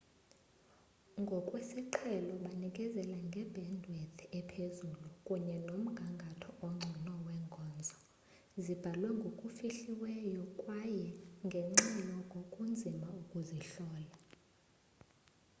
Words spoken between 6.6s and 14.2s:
ongcono wenkonzo zibhalwe ngokufihliweyo kwaye ngenxa yoko kunzima ukuzihlola